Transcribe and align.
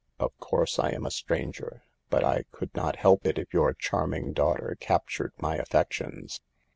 "Of 0.19 0.35
course 0.39 0.79
I 0.79 0.89
am 0.93 1.05
a 1.05 1.11
stranger, 1.11 1.83
but 2.09 2.23
I 2.23 2.45
could 2.51 2.73
not 2.73 2.95
help 2.95 3.23
it 3.27 3.37
if 3.37 3.53
your 3.53 3.75
charming 3.75 4.33
daughter 4.33 4.75
cap 4.79 5.07
tured 5.07 5.33
my 5.37 5.57
affections. 5.57 6.41